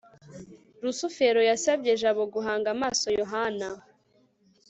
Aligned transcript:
rusufero 0.83 1.39
yasabye 1.49 1.91
jabo 2.01 2.23
guhanga 2.33 2.67
amaso 2.75 3.07
yohana 3.19 3.67